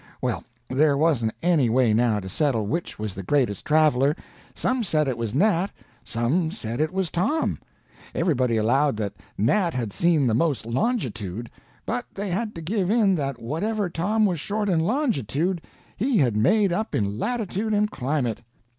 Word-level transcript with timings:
Well, 0.19 0.43
there 0.67 0.97
wasn't 0.97 1.35
any 1.43 1.69
way 1.69 1.93
now 1.93 2.19
to 2.19 2.27
settle 2.27 2.65
which 2.65 2.97
was 2.97 3.13
the 3.13 3.21
greatest 3.21 3.63
traveler; 3.63 4.15
some 4.55 4.83
said 4.83 5.07
it 5.07 5.15
was 5.15 5.35
Nat, 5.35 5.67
some 6.03 6.49
said 6.49 6.81
it 6.81 6.91
was 6.91 7.11
Tom. 7.11 7.59
Everybody 8.15 8.57
allowed 8.57 8.97
that 8.97 9.13
Nat 9.37 9.75
had 9.75 9.93
seen 9.93 10.25
the 10.25 10.33
most 10.33 10.65
longitude, 10.65 11.51
but 11.85 12.05
they 12.15 12.29
had 12.29 12.55
to 12.55 12.61
give 12.61 12.89
in 12.89 13.13
that 13.13 13.43
whatever 13.43 13.91
Tom 13.91 14.25
was 14.25 14.39
short 14.39 14.69
in 14.69 14.79
longitude 14.79 15.61
he 15.95 16.17
had 16.17 16.35
made 16.35 16.73
up 16.73 16.95
in 16.95 17.19
latitude 17.19 17.71
and 17.71 17.91
climate. 17.91 18.41